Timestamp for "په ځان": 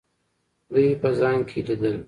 1.01-1.37